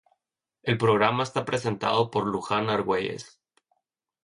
[0.63, 3.39] El programa está presentado por Luján Argüelles.